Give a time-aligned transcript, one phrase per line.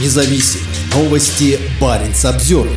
[0.00, 0.60] независим.
[0.94, 2.68] Новости Баренц обзор.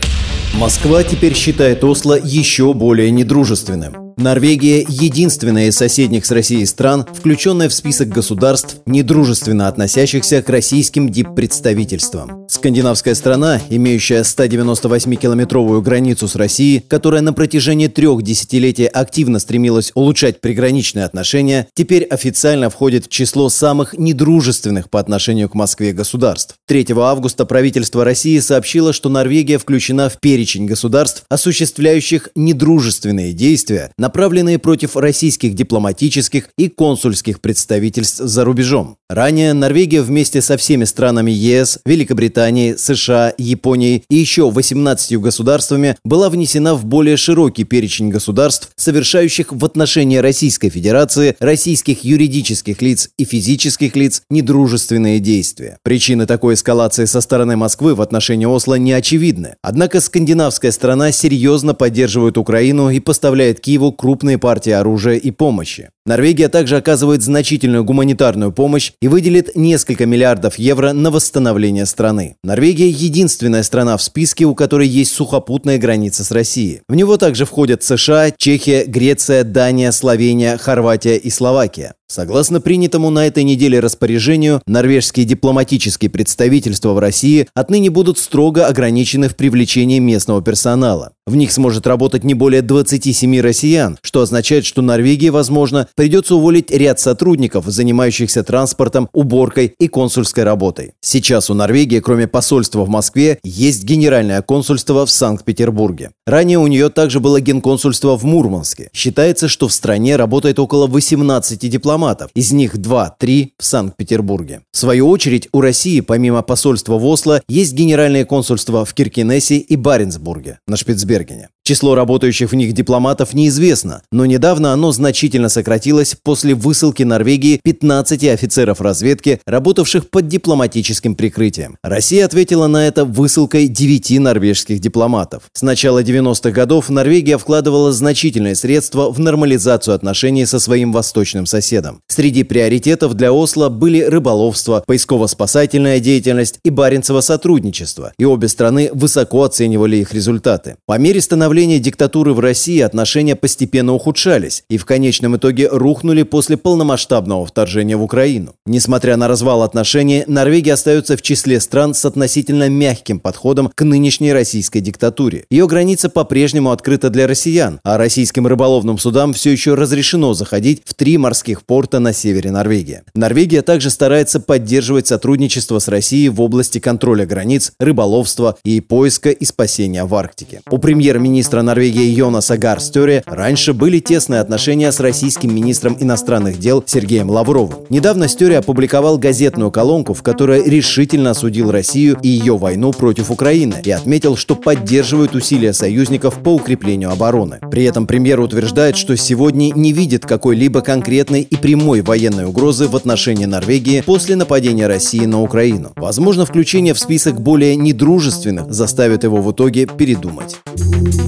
[0.56, 4.08] Москва теперь считает Осло еще более недружественным.
[4.18, 11.10] Норвегия– единственная из соседних с Россией стран, включенная в список государств, недружественно относящихся к российским
[11.10, 12.47] диппредставительствам.
[12.48, 20.42] Скандинавская страна, имеющая 198-километровую границу с Россией, которая на протяжении трех десятилетий активно стремилась улучшать
[20.42, 26.56] приграничные отношения, теперь официально входит в число самых недружественных по отношению к Москве государств.
[26.68, 34.08] 3 августа правительство России сообщило, что Норвегия включена в перечень государств, осуществляющих недружественные действия на
[34.08, 38.96] направленные против российских дипломатических и консульских представительств за рубежом.
[39.10, 42.37] Ранее Норвегия вместе со всеми странами ЕС, Великобританией,
[42.78, 49.66] США, Японией и еще 18 государствами была внесена в более широкий перечень государств, совершающих в
[49.66, 55.78] отношении Российской Федерации, российских юридических лиц и физических лиц недружественные действия.
[55.84, 59.56] Причины такой эскалации со стороны Москвы в отношении Осло не очевидны.
[59.62, 65.90] Однако скандинавская страна серьезно поддерживает Украину и поставляет Киеву крупные партии оружия и помощи.
[66.08, 72.38] Норвегия также оказывает значительную гуманитарную помощь и выделит несколько миллиардов евро на восстановление страны.
[72.46, 76.80] Норвегия– единственная страна в списке, у которой есть сухопутная граница с Россией.
[76.88, 81.97] В него также входят США, Чехия, Греция, Дания, Словения, Хорватия и Словакия.
[82.10, 89.28] Согласно принятому на этой неделе распоряжению, норвежские дипломатические представительства в России отныне будут строго ограничены
[89.28, 91.12] в привлечении местного персонала.
[91.26, 96.72] В них сможет работать не более 27 россиян, что означает, что Норвегии, возможно, придется уволить
[96.72, 100.94] ряд сотрудников, занимающихся транспортом, уборкой и консульской работой.
[101.02, 106.12] Сейчас у Норвегии, кроме посольства в Москве, есть генеральное консульство в Санкт-Петербурге.
[106.26, 108.90] Ранее у нее также было генконсульство в Мурманске.
[108.94, 114.62] Считается, что в стране работает около 18 дипломатов дипломатов, из них 2-3 в Санкт-Петербурге.
[114.72, 119.76] В свою очередь, у России, помимо посольства в Осло, есть генеральные консульства в Киркинессе и
[119.76, 121.50] Баренцбурге на Шпицбергене.
[121.68, 128.24] Число работающих в них дипломатов неизвестно, но недавно оно значительно сократилось после высылки Норвегии 15
[128.24, 131.76] офицеров разведки, работавших под дипломатическим прикрытием.
[131.84, 135.44] Россия ответила на это высылкой 9 норвежских дипломатов.
[135.52, 142.00] С начала 90-х годов Норвегия вкладывала значительные средства в нормализацию отношений со своим восточным соседом.
[142.08, 149.44] Среди приоритетов для Осло были рыболовство, поисково-спасательная деятельность и Баренцево сотрудничество, и обе страны высоко
[149.44, 150.78] оценивали их результаты.
[150.86, 156.22] По мере становления становления диктатуры в России отношения постепенно ухудшались и в конечном итоге рухнули
[156.22, 158.54] после полномасштабного вторжения в Украину.
[158.68, 164.34] Несмотря на развал отношений, Норвегия остается в числе стран с относительно мягким подходом к нынешней
[164.34, 165.46] российской диктатуре.
[165.50, 170.94] Ее граница по-прежнему открыта для россиян, а российским рыболовным судам все еще разрешено заходить в
[170.94, 173.02] три морских порта на севере Норвегии.
[173.16, 179.44] Норвегия также старается поддерживать сотрудничество с Россией в области контроля границ, рыболовства и поиска и
[179.44, 180.62] спасения в Арктике.
[180.70, 186.84] У премьер-министра министра Норвегии Йонаса Гарстёре раньше были тесные отношения с российским министром иностранных дел
[186.86, 187.86] Сергеем Лавровым.
[187.90, 193.76] Недавно Стёре опубликовал газетную колонку, в которой решительно осудил Россию и ее войну против Украины
[193.82, 197.60] и отметил, что поддерживает усилия союзников по укреплению обороны.
[197.72, 202.96] При этом премьер утверждает, что сегодня не видит какой-либо конкретной и прямой военной угрозы в
[202.98, 205.94] отношении Норвегии после нападения России на Украину.
[205.96, 210.58] Возможно, включение в список более недружественных заставит его в итоге передумать.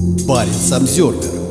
[0.10, 1.49] Баренц Обзервер